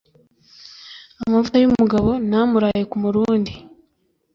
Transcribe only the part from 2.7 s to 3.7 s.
ku murundi